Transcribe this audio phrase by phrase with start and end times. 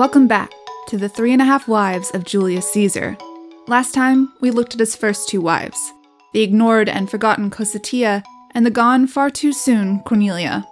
[0.00, 0.50] Welcome back
[0.86, 3.18] to the three and a half wives of Julius Caesar.
[3.66, 5.92] Last time, we looked at his first two wives
[6.32, 10.66] the ignored and forgotten Cossutia and the gone far too soon Cornelia.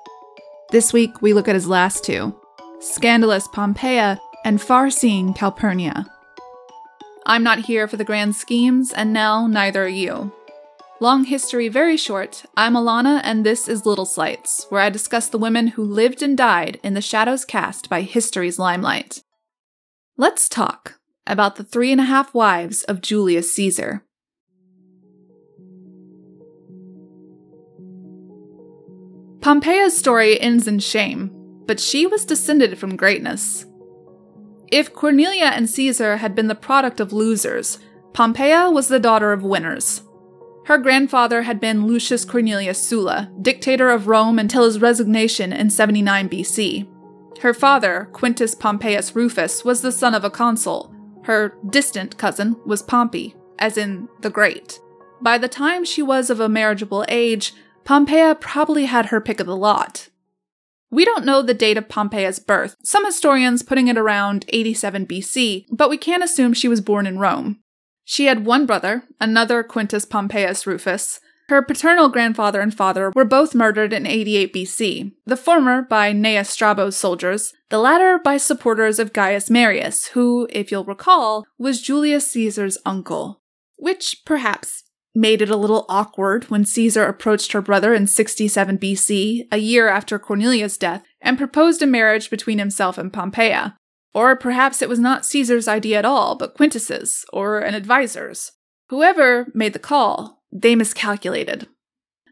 [0.70, 2.34] This week, we look at his last two
[2.80, 6.06] scandalous Pompeia and far seeing Calpurnia.
[7.26, 10.32] I'm not here for the grand schemes, and now neither are you.
[11.00, 12.44] Long history, very short.
[12.56, 16.36] I'm Alana, and this is Little Slights, where I discuss the women who lived and
[16.36, 19.22] died in the shadows cast by history's limelight.
[20.16, 24.02] Let's talk about the three and a half wives of Julius Caesar.
[29.40, 31.30] Pompeia's story ends in shame,
[31.64, 33.66] but she was descended from greatness.
[34.72, 37.78] If Cornelia and Caesar had been the product of losers,
[38.14, 40.02] Pompeia was the daughter of winners.
[40.68, 46.28] Her grandfather had been Lucius Cornelius Sulla, dictator of Rome until his resignation in 79
[46.28, 46.86] BC.
[47.40, 50.94] Her father, Quintus Pompeius Rufus, was the son of a consul.
[51.22, 54.78] Her distant cousin was Pompey, as in the Great.
[55.22, 57.54] By the time she was of a marriageable age,
[57.84, 60.10] Pompeia probably had her pick of the lot.
[60.90, 65.64] We don't know the date of Pompeia's birth, some historians putting it around 87 BC,
[65.70, 67.60] but we can assume she was born in Rome.
[68.10, 71.20] She had one brother, another Quintus Pompeius Rufus,
[71.50, 76.48] her paternal grandfather and father were both murdered in 88 BC, the former by Gnaeus
[76.48, 82.30] Strabo's soldiers, the latter by supporters of Gaius Marius, who, if you'll recall, was Julius
[82.30, 83.42] Caesar's uncle.
[83.76, 84.84] Which, perhaps,
[85.14, 89.88] made it a little awkward when Caesar approached her brother in 67 BC, a year
[89.88, 93.76] after Cornelia's death, and proposed a marriage between himself and Pompeia.
[94.18, 98.50] Or perhaps it was not Caesar's idea at all, but Quintus's, or an advisor's.
[98.88, 101.68] Whoever made the call, they miscalculated.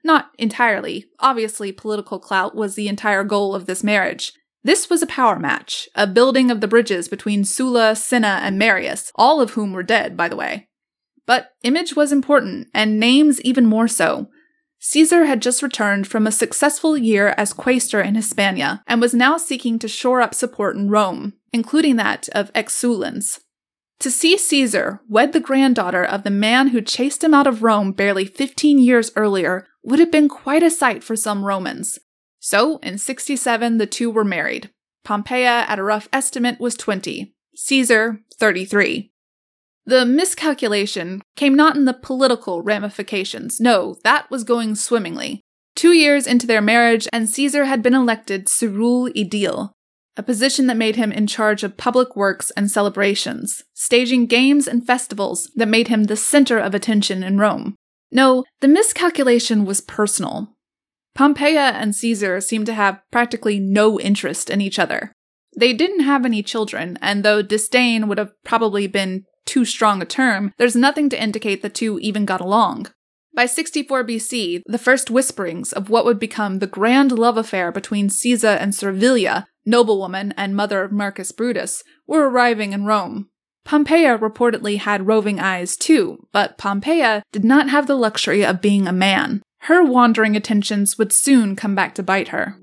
[0.03, 1.05] Not entirely.
[1.21, 4.33] Obviously, political clout was the entire goal of this marriage.
[4.65, 9.13] This was a power match, a building of the bridges between Sulla, Cinna, and Marius,
[9.15, 10.67] all of whom were dead, by the way.
[11.25, 14.27] But image was important, and names even more so.
[14.81, 19.37] Caesar had just returned from a successful year as quaestor in Hispania and was now
[19.37, 23.41] seeking to shore up support in Rome, including that of ex-Sullans.
[24.01, 27.93] To see Caesar wed the granddaughter of the man who chased him out of Rome
[27.93, 31.99] barely 15 years earlier would have been quite a sight for some Romans.
[32.41, 34.71] So, in 67, the two were married.
[35.05, 39.11] Pompeia, at a rough estimate, was 20, Caesar, 33.
[39.87, 43.61] The miscalculation came not in the political ramifications.
[43.61, 45.41] No, that was going swimmingly.
[45.77, 49.71] Two years into their marriage, and Caesar had been elected curule aedile,
[50.17, 54.87] a position that made him in charge of public works and celebrations, staging games and
[54.87, 57.75] festivals that made him the center of attention in Rome.
[58.11, 60.57] No, the miscalculation was personal.
[61.15, 65.13] Pompeia and Caesar seemed to have practically no interest in each other.
[65.59, 70.05] They didn't have any children, and though disdain would have probably been too strong a
[70.05, 72.89] term, there's nothing to indicate the two even got along.
[73.35, 78.09] By 64 BC, the first whisperings of what would become the grand love affair between
[78.09, 83.29] Caesar and Servilia noblewoman and mother of Marcus Brutus, were arriving in Rome.
[83.65, 88.87] Pompeia reportedly had roving eyes too, but Pompeia did not have the luxury of being
[88.87, 89.43] a man.
[89.63, 92.57] Her wandering attentions would soon come back to bite her.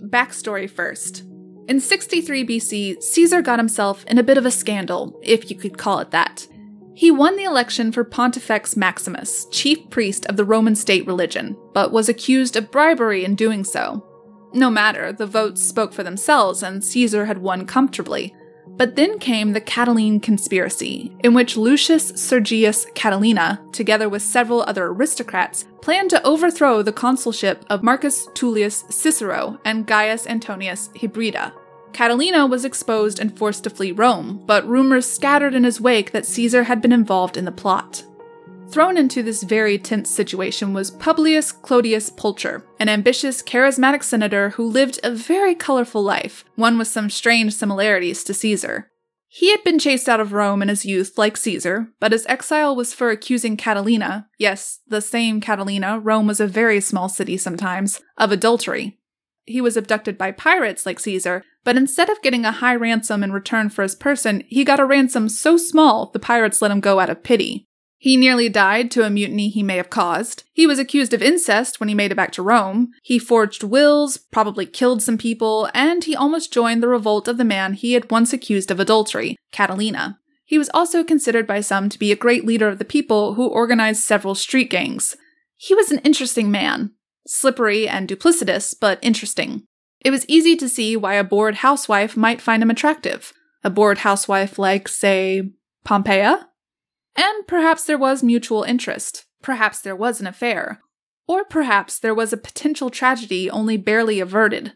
[0.00, 1.22] Backstory first.
[1.68, 5.76] In 63 BC, Caesar got himself in a bit of a scandal, if you could
[5.76, 6.46] call it that.
[6.94, 11.92] He won the election for Pontifex Maximus, chief priest of the Roman state religion, but
[11.92, 14.06] was accused of bribery in doing so.
[14.54, 18.34] No matter, the votes spoke for themselves and Caesar had won comfortably.
[18.66, 24.86] But then came the Catiline conspiracy, in which Lucius Sergius Catilina, together with several other
[24.86, 31.52] aristocrats, planned to overthrow the consulship of Marcus Tullius Cicero and Gaius Antonius Hybrida.
[31.92, 36.26] Catilina was exposed and forced to flee Rome, but rumors scattered in his wake that
[36.26, 38.04] Caesar had been involved in the plot.
[38.70, 44.64] Thrown into this very tense situation was Publius Clodius Pulcher, an ambitious, charismatic senator who
[44.64, 48.90] lived a very colorful life, one with some strange similarities to Caesar.
[49.28, 52.76] He had been chased out of Rome in his youth, like Caesar, but his exile
[52.76, 58.00] was for accusing Catilina, yes, the same Catilina, Rome was a very small city sometimes,
[58.18, 58.98] of adultery.
[59.44, 63.32] He was abducted by pirates like Caesar, but instead of getting a high ransom in
[63.32, 67.00] return for his person, he got a ransom so small the pirates let him go
[67.00, 67.66] out of pity.
[68.02, 70.42] He nearly died to a mutiny he may have caused.
[70.52, 72.90] He was accused of incest when he made it back to Rome.
[73.00, 77.44] He forged wills, probably killed some people, and he almost joined the revolt of the
[77.44, 80.18] man he had once accused of adultery, Catilina.
[80.44, 83.46] He was also considered by some to be a great leader of the people who
[83.46, 85.16] organized several street gangs.
[85.56, 86.90] He was an interesting man.
[87.28, 89.62] Slippery and duplicitous, but interesting.
[90.00, 93.32] It was easy to see why a bored housewife might find him attractive.
[93.62, 95.52] a bored housewife like, say,
[95.84, 96.48] Pompeia?
[97.16, 99.26] And perhaps there was mutual interest.
[99.42, 100.80] Perhaps there was an affair.
[101.26, 104.72] Or perhaps there was a potential tragedy only barely averted.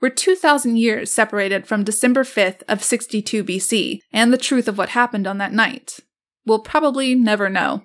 [0.00, 4.90] We're 2,000 years separated from December 5th of 62 BC and the truth of what
[4.90, 6.00] happened on that night.
[6.46, 7.82] We'll probably never know.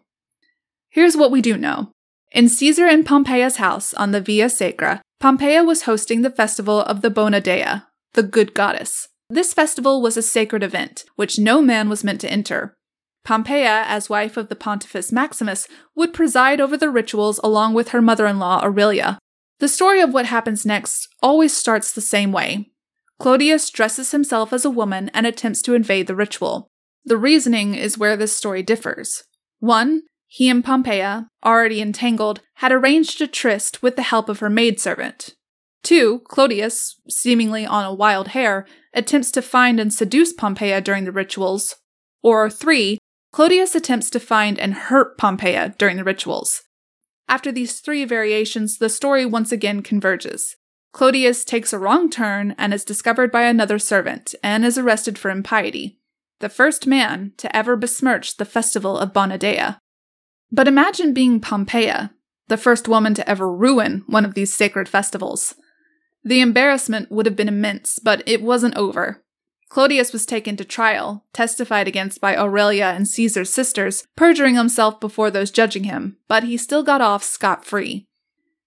[0.89, 1.91] Here's what we do know.
[2.31, 7.01] In Caesar and Pompeia's house on the Via Sacra, Pompeia was hosting the festival of
[7.01, 7.81] the Bona Dea,
[8.13, 9.07] the good goddess.
[9.29, 12.75] This festival was a sacred event, which no man was meant to enter.
[13.23, 18.01] Pompeia, as wife of the Pontifex Maximus, would preside over the rituals along with her
[18.01, 19.17] mother in law Aurelia.
[19.59, 22.71] The story of what happens next always starts the same way.
[23.19, 26.67] Clodius dresses himself as a woman and attempts to invade the ritual.
[27.05, 29.23] The reasoning is where this story differs.
[29.59, 30.01] 1.
[30.27, 35.35] He and Pompeia, already entangled, had arranged a tryst with the help of her maidservant.
[35.83, 36.23] 2.
[36.27, 41.75] Clodius, seemingly on a wild hare, attempts to find and seduce Pompeia during the rituals.
[42.21, 42.97] Or 3.
[43.33, 46.61] Clodius attempts to find and hurt Pompeia during the rituals.
[47.27, 50.55] After these three variations, the story once again converges.
[50.93, 55.31] Clodius takes a wrong turn and is discovered by another servant and is arrested for
[55.31, 55.97] impiety,
[56.41, 59.77] the first man to ever besmirch the festival of Bona Dea.
[60.51, 62.11] But imagine being Pompeia,
[62.49, 65.55] the first woman to ever ruin one of these sacred festivals.
[66.23, 69.23] The embarrassment would have been immense, but it wasn't over.
[69.73, 75.31] Clodius was taken to trial, testified against by Aurelia and Caesar's sisters, perjuring himself before
[75.31, 78.05] those judging him, but he still got off scot free.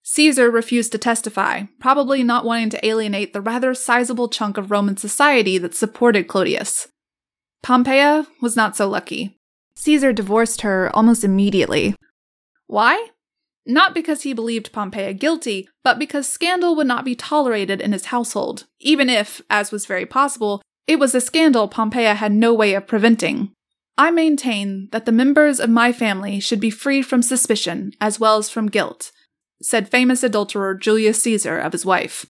[0.03, 4.97] Caesar refused to testify, probably not wanting to alienate the rather sizable chunk of Roman
[4.97, 6.89] society that supported Clodius.
[7.63, 9.39] Pompeia was not so lucky.
[9.77, 11.95] Caesar divorced her almost immediately.
[12.67, 13.11] Why?
[13.65, 18.07] Not because he believed Pompeia guilty, but because scandal would not be tolerated in his
[18.07, 22.75] household, even if, as was very possible, it was a scandal Pompeia had no way
[22.75, 23.53] of preventing.
[23.99, 28.37] I maintain that the members of my family should be free from suspicion as well
[28.37, 29.11] as from guilt,
[29.63, 32.27] said famous adulterer Julius Caesar of his wife.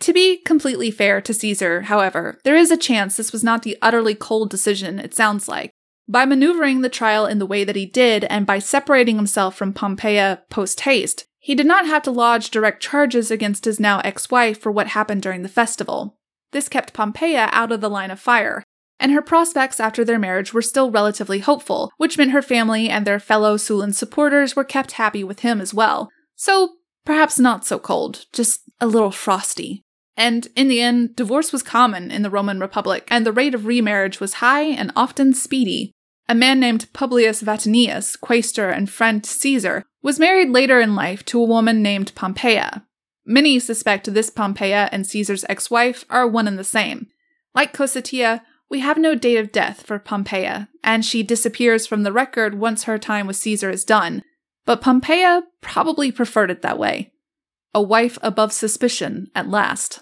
[0.00, 3.78] To be completely fair to Caesar, however, there is a chance this was not the
[3.80, 5.70] utterly cold decision it sounds like.
[6.08, 9.72] By maneuvering the trial in the way that he did, and by separating himself from
[9.72, 14.30] Pompeia post haste, he did not have to lodge direct charges against his now ex
[14.30, 16.18] wife for what happened during the festival.
[16.52, 18.62] This kept Pompeia out of the line of fire,
[19.00, 23.04] and her prospects after their marriage were still relatively hopeful, which meant her family and
[23.04, 26.08] their fellow Sullan supporters were kept happy with him as well.
[26.36, 29.82] So, perhaps not so cold, just a little frosty.
[30.16, 33.66] And in the end, divorce was common in the Roman Republic, and the rate of
[33.66, 35.90] remarriage was high and often speedy.
[36.28, 41.24] A man named Publius Vatinius, quaestor and friend to Caesar, was married later in life
[41.26, 42.84] to a woman named Pompeia,
[43.24, 47.08] Many suspect this Pompeia and Caesar's ex wife are one and the same.
[47.54, 52.12] Like Cossutia, we have no date of death for Pompeia, and she disappears from the
[52.12, 54.22] record once her time with Caesar is done.
[54.64, 57.12] But Pompeia probably preferred it that way.
[57.74, 60.00] A wife above suspicion at last.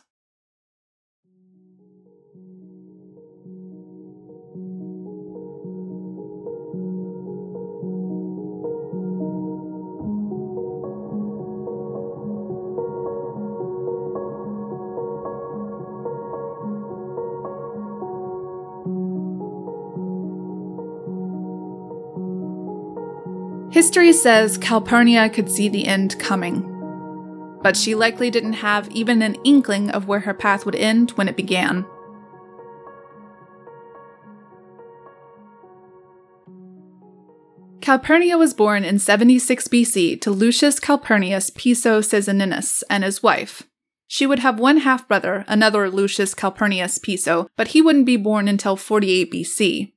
[23.71, 26.61] History says Calpurnia could see the end coming,
[27.63, 31.29] but she likely didn't have even an inkling of where her path would end when
[31.29, 31.87] it began.
[37.81, 43.63] Calpurnia was born in 76 BC to Lucius Calpurnius Piso Caesoninus and his wife.
[44.09, 48.49] She would have one half brother, another Lucius Calpurnius Piso, but he wouldn't be born
[48.49, 49.93] until 48 BC.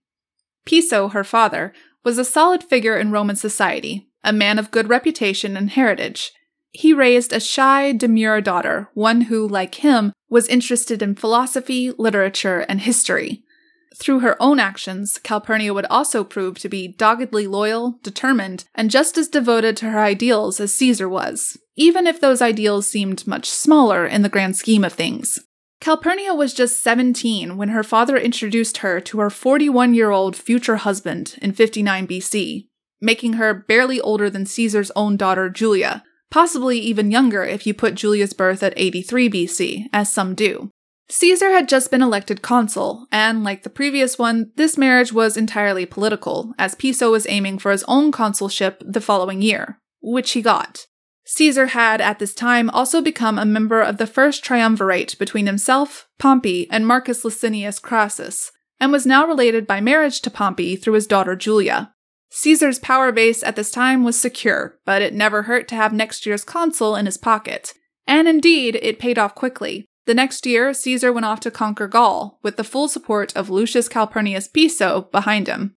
[0.65, 1.74] Piso, her father,
[2.04, 6.32] was a solid figure in Roman society, a man of good reputation and heritage.
[6.72, 12.62] He raised a shy, demure daughter, one who, like him, was interested in philosophy, literature,
[12.62, 13.44] and history.
[13.96, 19.18] Through her own actions, Calpurnia would also prove to be doggedly loyal, determined, and just
[19.20, 24.06] as devoted to her ideals as Caesar was, even if those ideals seemed much smaller
[24.08, 25.40] in the grand scheme of things.
[25.84, 30.78] Calpurnia was just 17 when her father introduced her to her 41 year old future
[30.78, 32.70] husband in 59 BC,
[33.02, 37.96] making her barely older than Caesar's own daughter Julia, possibly even younger if you put
[37.96, 40.70] Julia's birth at 83 BC, as some do.
[41.10, 45.86] Caesar had just been elected consul, and like the previous one, this marriage was entirely
[45.86, 50.88] political, as Piso was aiming for his own consulship the following year, which he got.
[51.25, 56.08] Caesar had at this time also become a member of the first triumvirate between himself,
[56.20, 61.08] Pompey, and Marcus Licinius Crassus, and was now related by marriage to Pompey through his
[61.08, 61.94] daughter Julia.
[62.32, 66.25] Caesar's power base at this time was secure, but it never hurt to have next
[66.25, 67.74] year's consul in his pocket.
[68.08, 69.86] And indeed, it paid off quickly.
[70.06, 73.88] The next year, Caesar went off to conquer Gaul, with the full support of Lucius
[73.88, 75.75] Calpurnius Piso behind him.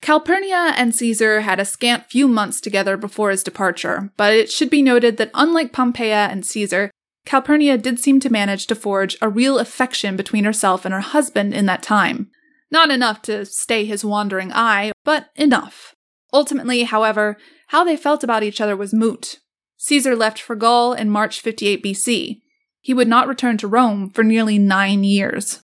[0.00, 4.70] Calpurnia and Caesar had a scant few months together before his departure, but it should
[4.70, 6.90] be noted that unlike Pompeia and Caesar,
[7.26, 11.52] Calpurnia did seem to manage to forge a real affection between herself and her husband
[11.52, 12.30] in that time.
[12.70, 15.94] Not enough to stay his wandering eye, but enough.
[16.32, 17.36] Ultimately, however,
[17.68, 19.40] how they felt about each other was moot.
[19.78, 22.40] Caesar left for Gaul in March 58 BC.
[22.80, 25.62] He would not return to Rome for nearly nine years.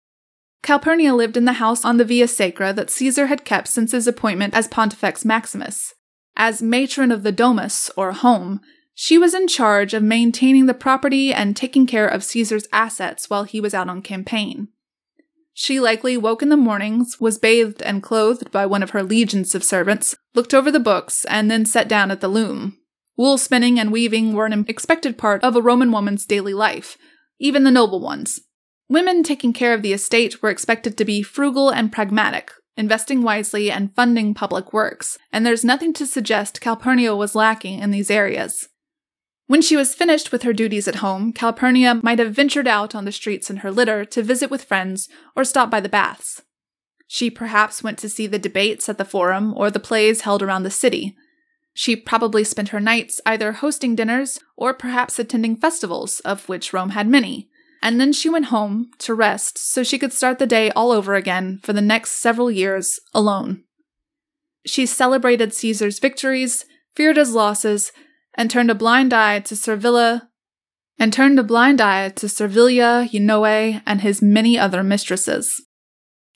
[0.62, 4.06] Calpurnia lived in the house on the Via Sacra that Caesar had kept since his
[4.06, 5.94] appointment as Pontifex Maximus.
[6.36, 8.60] As matron of the domus, or home,
[8.94, 13.44] she was in charge of maintaining the property and taking care of Caesar's assets while
[13.44, 14.68] he was out on campaign.
[15.54, 19.54] She likely woke in the mornings, was bathed and clothed by one of her legions
[19.54, 22.78] of servants, looked over the books, and then sat down at the loom.
[23.16, 26.96] Wool spinning and weaving were an expected part of a Roman woman's daily life,
[27.38, 28.40] even the noble ones.
[28.90, 33.70] Women taking care of the estate were expected to be frugal and pragmatic, investing wisely
[33.70, 38.68] and funding public works, and there's nothing to suggest Calpurnia was lacking in these areas.
[39.46, 43.04] When she was finished with her duties at home, Calpurnia might have ventured out on
[43.04, 46.42] the streets in her litter to visit with friends or stop by the baths.
[47.06, 50.64] She perhaps went to see the debates at the forum or the plays held around
[50.64, 51.16] the city.
[51.74, 56.90] She probably spent her nights either hosting dinners or perhaps attending festivals, of which Rome
[56.90, 57.49] had many.
[57.82, 61.14] And then she went home to rest so she could start the day all over
[61.14, 63.64] again for the next several years alone.
[64.66, 67.92] She celebrated Caesar's victories, feared his losses,
[68.34, 70.28] and turned a blind eye to Servilia
[70.98, 75.64] and turned a blind eye to Servilia, Eunoe, and his many other mistresses.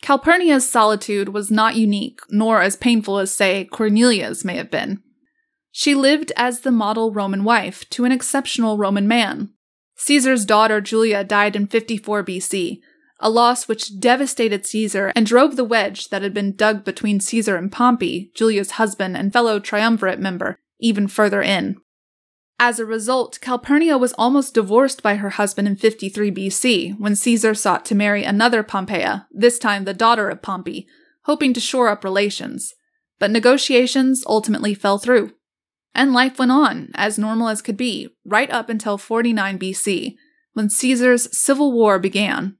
[0.01, 5.03] Calpurnia's solitude was not unique, nor as painful as, say, Cornelia's may have been.
[5.71, 9.54] She lived as the model Roman wife to an exceptional Roman man.
[9.97, 12.81] Caesar's daughter Julia died in 54 BC,
[13.21, 17.57] a loss which devastated Caesar and drove the wedge that had been dug between Caesar
[17.57, 21.77] and Pompey, Julia's husband and fellow triumvirate member, even further in.
[22.59, 27.55] As a result, Calpurnia was almost divorced by her husband in 53 BC when Caesar
[27.55, 30.87] sought to marry another Pompeia, this time the daughter of Pompey,
[31.25, 32.75] hoping to shore up relations.
[33.19, 35.33] But negotiations ultimately fell through.
[35.95, 40.17] And life went on, as normal as could be, right up until 49 BC,
[40.55, 42.57] when Caesar's civil war began.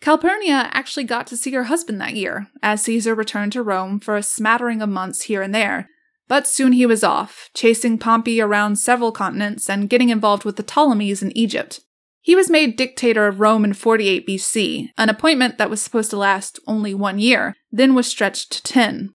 [0.00, 4.16] Calpurnia actually got to see her husband that year, as Caesar returned to Rome for
[4.16, 5.88] a smattering of months here and there,
[6.28, 10.62] but soon he was off, chasing Pompey around several continents and getting involved with the
[10.62, 11.80] Ptolemies in Egypt.
[12.20, 16.16] He was made dictator of Rome in 48 BC, an appointment that was supposed to
[16.16, 19.14] last only one year, then was stretched to 10.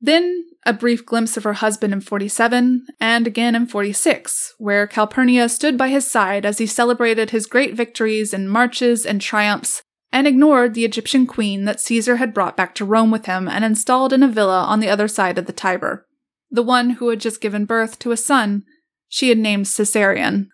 [0.00, 5.48] Then, a brief glimpse of her husband in 47, and again in 46, where Calpurnia
[5.48, 10.26] stood by his side as he celebrated his great victories and marches and triumphs, and
[10.26, 14.12] ignored the Egyptian queen that Caesar had brought back to Rome with him and installed
[14.12, 16.06] in a villa on the other side of the Tiber
[16.50, 18.64] the one who had just given birth to a son
[19.08, 20.48] she had named Caesarion.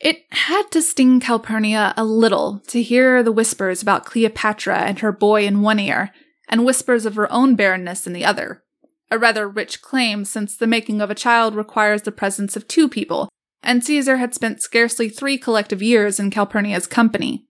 [0.00, 5.12] It had to sting Calpurnia a little to hear the whispers about Cleopatra and her
[5.12, 6.12] boy in one ear,
[6.48, 8.63] and whispers of her own barrenness in the other.
[9.10, 12.88] A rather rich claim, since the making of a child requires the presence of two
[12.88, 13.28] people,
[13.62, 17.46] and Caesar had spent scarcely three collective years in Calpurnia's company.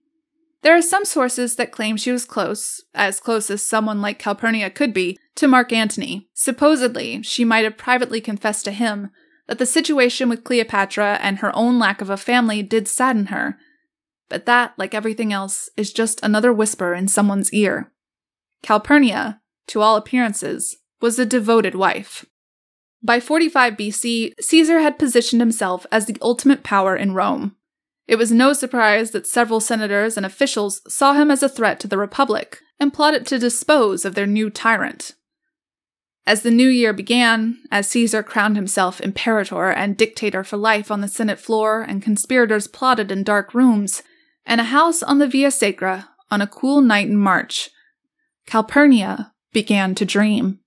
[0.61, 4.69] There are some sources that claim she was close, as close as someone like Calpurnia
[4.69, 6.27] could be, to Mark Antony.
[6.33, 9.11] Supposedly, she might have privately confessed to him
[9.47, 13.57] that the situation with Cleopatra and her own lack of a family did sadden her.
[14.27, 17.91] But that, like everything else, is just another whisper in someone's ear.
[18.63, 22.25] Calpurnia, to all appearances, was a devoted wife.
[23.03, 27.55] By 45 BC, Caesar had positioned himself as the ultimate power in Rome.
[28.07, 31.87] It was no surprise that several senators and officials saw him as a threat to
[31.87, 35.13] the Republic and plotted to dispose of their new tyrant.
[36.27, 41.01] As the new year began, as Caesar crowned himself imperator and dictator for life on
[41.01, 44.01] the Senate floor, and conspirators plotted in dark rooms,
[44.45, 47.69] and a house on the Via Sacra on a cool night in March,
[48.47, 50.59] Calpurnia began to dream.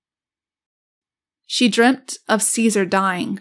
[1.51, 3.41] She dreamt of Caesar dying.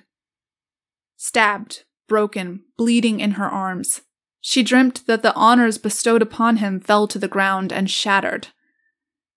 [1.18, 4.02] Stabbed, broken, bleeding in her arms.
[4.40, 8.48] She dreamt that the honors bestowed upon him fell to the ground and shattered.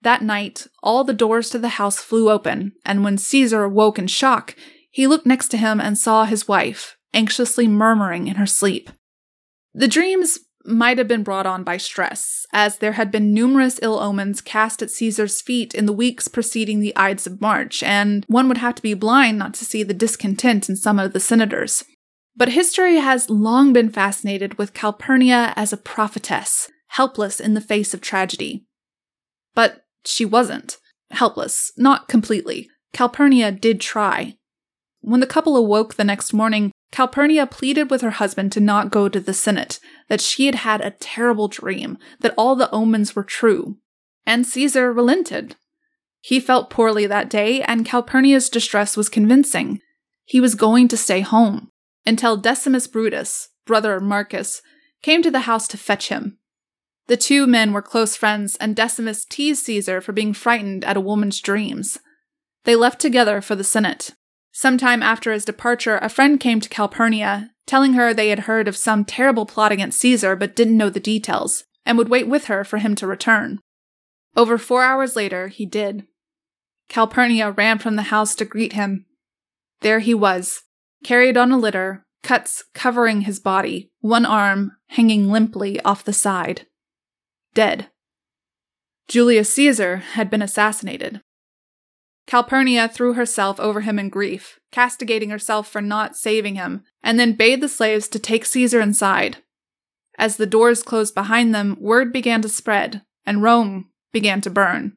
[0.03, 4.07] That night, all the doors to the house flew open, and when Caesar awoke in
[4.07, 4.55] shock,
[4.89, 8.89] he looked next to him and saw his wife, anxiously murmuring in her sleep.
[9.75, 13.99] The dreams might have been brought on by stress, as there had been numerous ill
[13.99, 18.49] omens cast at Caesar's feet in the weeks preceding the Ides of March, and one
[18.49, 21.85] would have to be blind not to see the discontent in some of the senators.
[22.37, 27.93] But history has long been fascinated with Calpurnia as a prophetess, helpless in the face
[27.95, 28.65] of tragedy.
[29.55, 30.79] But she wasn't
[31.11, 32.69] helpless, not completely.
[32.93, 34.37] Calpurnia did try.
[35.01, 39.09] When the couple awoke the next morning, Calpurnia pleaded with her husband to not go
[39.09, 39.79] to the Senate,
[40.09, 43.77] that she had had a terrible dream, that all the omens were true.
[44.27, 45.57] And Caesar relented.
[46.21, 49.81] He felt poorly that day, and Calpurnia's distress was convincing.
[50.25, 51.71] He was going to stay home,
[52.05, 54.61] until Decimus Brutus, brother of Marcus,
[55.03, 56.39] came to the house to fetch him.
[57.07, 61.01] The two men were close friends, and Decimus teased Caesar for being frightened at a
[61.01, 61.99] woman's dreams.
[62.65, 64.15] They left together for the Senate.
[64.53, 68.77] Sometime after his departure, a friend came to Calpurnia, telling her they had heard of
[68.77, 72.65] some terrible plot against Caesar but didn't know the details, and would wait with her
[72.65, 73.61] for him to return.
[74.37, 76.07] Over four hours later, he did.
[76.89, 79.07] Calpurnia ran from the house to greet him.
[79.81, 80.63] There he was,
[81.05, 86.67] carried on a litter, cuts covering his body, one arm hanging limply off the side
[87.55, 87.91] dead.
[89.09, 91.21] Julius Caesar had been assassinated.
[92.31, 97.33] Calpurnia threw herself over him in grief, castigating herself for not saving him, and then
[97.33, 99.39] bade the slaves to take Caesar inside.
[100.17, 104.97] As the doors closed behind them, word began to spread, and Rome began to burn.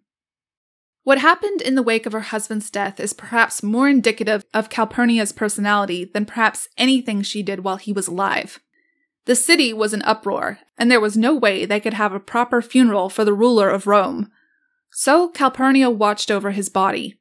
[1.02, 5.32] What happened in the wake of her husband's death is perhaps more indicative of Calpurnia's
[5.32, 8.60] personality than perhaps anything she did while he was alive.
[9.26, 12.62] The city was in uproar, and there was no way they could have a proper
[12.62, 14.30] funeral for the ruler of Rome.
[14.92, 17.18] So Calpurnia watched over his body.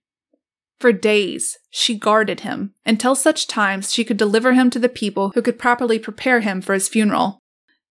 [0.83, 5.31] For days, she guarded him, until such times she could deliver him to the people
[5.33, 7.39] who could properly prepare him for his funeral.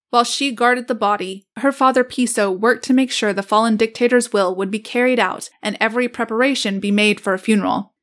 [0.09, 4.33] While she guarded the body, her father Piso worked to make sure the fallen dictator's
[4.33, 7.93] will would be carried out and every preparation be made for a funeral.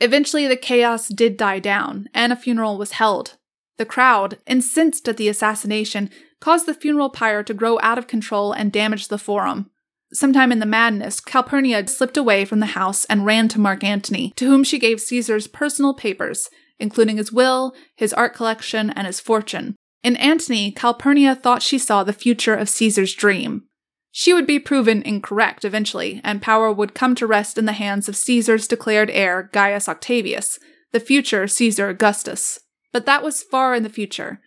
[0.00, 3.36] Eventually, the chaos did die down, and a funeral was held,
[3.76, 6.10] the crowd, incensed at the assassination,
[6.40, 9.70] caused the funeral pyre to grow out of control and damage the forum.
[10.12, 14.32] Sometime in the madness, Calpurnia slipped away from the house and ran to Mark Antony,
[14.36, 19.20] to whom she gave Caesar's personal papers, including his will, his art collection, and his
[19.20, 19.74] fortune.
[20.02, 23.64] In Antony, Calpurnia thought she saw the future of Caesar's dream.
[24.12, 28.08] She would be proven incorrect eventually, and power would come to rest in the hands
[28.08, 30.58] of Caesar's declared heir, Gaius Octavius,
[30.92, 32.60] the future Caesar Augustus.
[32.92, 34.40] But that was far in the future.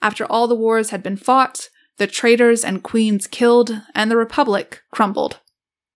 [0.00, 1.68] After all the wars had been fought,
[2.00, 5.38] the traitors and queens killed, and the Republic crumbled.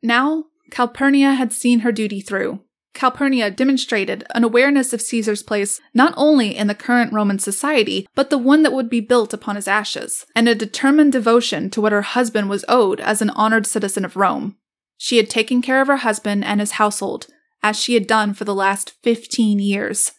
[0.02, 2.60] Now, Calpurnia had seen her duty through.
[2.92, 8.28] Calpurnia demonstrated an awareness of Caesar's place not only in the current Roman society, but
[8.28, 11.92] the one that would be built upon his ashes, and a determined devotion to what
[11.92, 14.58] her husband was owed as an honored citizen of Rome.
[14.98, 17.28] She had taken care of her husband and his household,
[17.62, 20.12] as she had done for the last 15 years.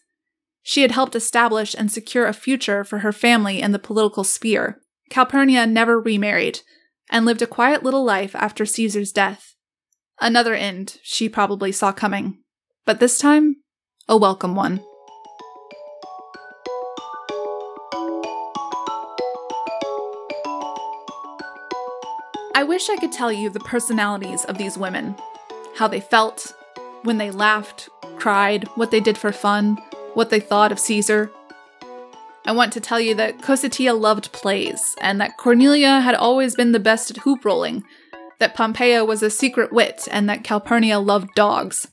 [0.63, 4.81] She had helped establish and secure a future for her family in the political sphere.
[5.09, 6.61] Calpurnia never remarried
[7.09, 9.55] and lived a quiet little life after Caesar's death.
[10.19, 12.39] Another end she probably saw coming,
[12.85, 13.57] but this time,
[14.07, 14.81] a welcome one.
[22.55, 25.15] I wish I could tell you the personalities of these women,
[25.75, 26.53] how they felt,
[27.03, 29.77] when they laughed, cried, what they did for fun,
[30.13, 31.31] what they thought of Caesar.
[32.45, 36.73] I want to tell you that Cossutia loved plays, and that Cornelia had always been
[36.73, 37.83] the best at hoop rolling,
[38.39, 41.87] that Pompeia was a secret wit, and that Calpurnia loved dogs.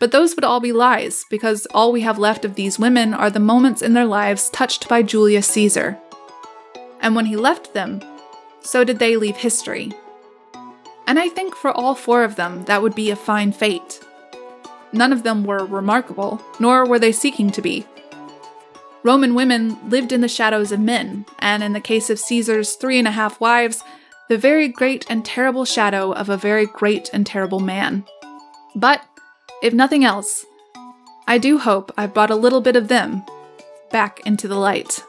[0.00, 3.30] But those would all be lies, because all we have left of these women are
[3.30, 5.98] the moments in their lives touched by Julius Caesar.
[7.00, 8.00] And when he left them,
[8.62, 9.92] so did they leave history.
[11.06, 14.00] And I think for all four of them, that would be a fine fate.
[14.92, 17.86] None of them were remarkable, nor were they seeking to be.
[19.02, 22.98] Roman women lived in the shadows of men, and in the case of Caesar's three
[22.98, 23.82] and a half wives,
[24.28, 28.04] the very great and terrible shadow of a very great and terrible man.
[28.74, 29.02] But,
[29.62, 30.44] if nothing else,
[31.26, 33.24] I do hope I've brought a little bit of them
[33.90, 35.02] back into the light.